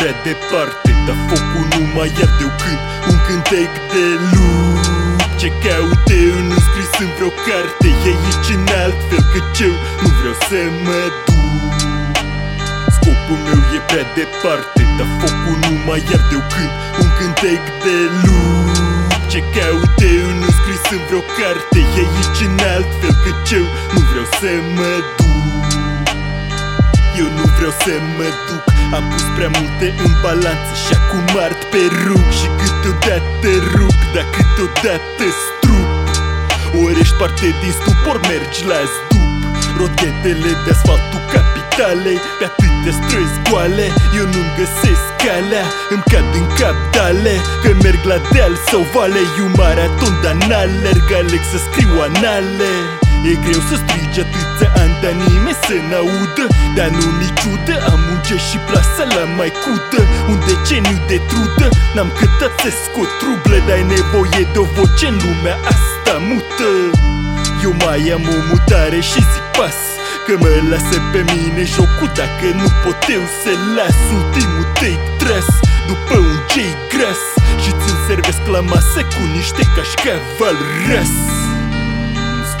[0.00, 2.80] prea departe Dar focul nu mai arde eu când
[3.10, 4.84] Un cântec de lup.
[5.40, 10.08] Ce caute în scris în vreo carte E aici în alt fel că eu nu
[10.18, 11.74] vreau să mă duc.
[12.96, 16.72] Scopul meu e prea departe Dar focul nu mai arde eu când
[17.02, 19.08] Un cântec de lup.
[19.30, 24.00] Ce caute în scris în vreo carte E aici în alt fel că eu nu
[24.10, 25.30] vreau să mă duc.
[27.20, 28.64] Eu nu vreau să mă duc.
[28.96, 34.26] Am pus prea multe în balanță și acum ard pe rug Și câteodată rug, dar
[34.36, 35.90] câteodată strup.
[36.82, 39.28] Ori ești parte din stupor, mergi la zdup.
[39.80, 43.86] Rochetele de asfaltul capitalei Pe atâtea străzi goale.
[44.18, 49.22] Eu nu-mi găsesc calea Îmi cad în cap dale Că merg la deal sau vale
[49.40, 51.08] Eu maraton, dar n-alerg.
[51.20, 52.72] Aleg să scriu anale.
[53.30, 56.44] E greu să strigi atâția ani, dar nimeni să n-audă
[56.76, 61.68] Dar nu mi ciudă, am munce și plasa la mai cudă Un deceniu de trudă,
[61.94, 66.68] n-am cătat să scot truble Dar ai nevoie de o voce în lumea asta mută
[67.64, 69.80] Eu mai am o mutare și zic pas
[70.26, 72.10] Că mă lasă pe mine jocul.
[72.20, 75.48] Dacă nu pot eu să las Ultimul take tras
[75.90, 76.54] după un J
[76.92, 77.22] gras.
[77.62, 80.56] Și ți-l servesc la masă cu niște cașcaval
[80.88, 81.14] ras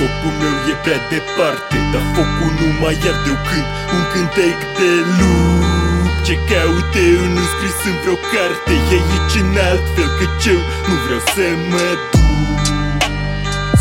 [0.00, 4.92] Scopul meu e prea departe Dar focul nu mai arde eu când Un cântec de
[5.18, 6.08] lup.
[6.26, 10.94] Ce caute un scris în vreo carte E aici în alt fel că eu nu
[11.04, 12.60] vreau să mă duc.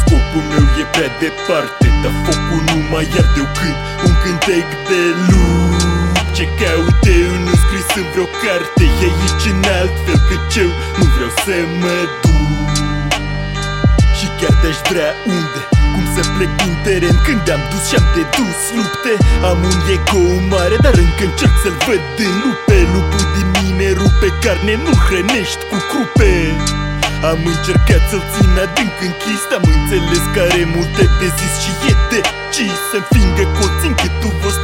[0.01, 5.01] Scopul meu e prea departe Dar focul nu mai arde eu când Un cântec de
[5.27, 6.15] lup.
[6.35, 11.05] Ce caute un scris în vreo carte E aici în alt fel că eu nu
[11.13, 12.46] vreau să mă duc
[14.17, 15.59] Și chiar te-aș vrea unde?
[15.93, 17.15] Cum să plec din teren?
[17.25, 19.13] Când am dus și-am dedus lupte.
[19.49, 22.77] Am un ego mare, dar încă încerc să-l văd în lupe.
[22.93, 26.33] Lupul din mine rupe carne, nu hrănești cu crupe.
[27.31, 31.93] Am încercat să-l țin adânc închis Am înțeles că are multe de zis și e
[32.11, 32.19] de
[32.53, 34.56] ci Să-mi fingă colții în gâtul vostru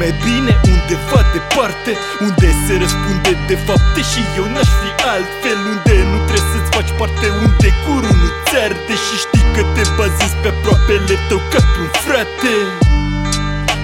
[0.00, 1.90] Poate e mai bine undeva departe
[2.26, 6.92] Unde se răspunde de fapte și eu n-aș fi altfel Unde nu trebuie să-ți faci
[7.00, 11.78] parte Unde curul nu ți Și știi că te bazezi pe aproapele tău ca pe
[11.84, 12.54] un frate.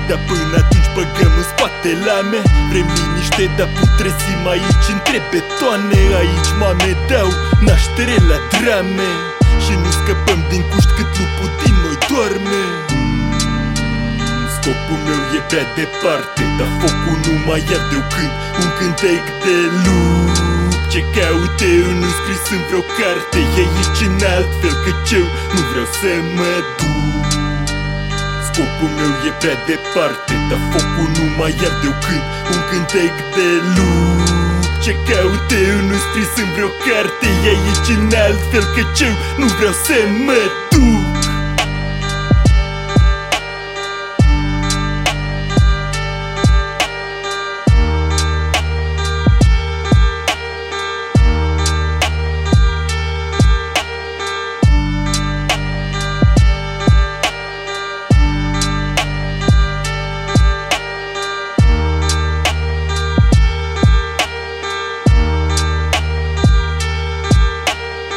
[0.09, 2.41] Dar până atunci băgăm în spate lame
[2.71, 7.31] Vrem liniște, dar putrezim aici între betoane Aici mame dau
[7.67, 9.11] naștere la drame.
[9.65, 12.86] Și nu scăpăm din cuști cât lupul din noi doarme
[14.67, 18.33] Scopul meu e prea departe Dar focul nu mai arde eu când
[18.63, 20.31] Un cântec de lup
[20.93, 23.39] Ce caute un scris în vreo carte.
[23.59, 27.29] E aici în alt fel că eu nu vreau să mă duc.
[28.47, 33.49] Scopul meu e prea departe Dar focul nu mai arde eu când Un cântec de
[33.77, 34.21] lup
[34.85, 37.27] Ce caute un scris în vreo carte.
[37.47, 39.97] E aici în alt fel că eu nu vreau să
[40.27, 40.66] mă duc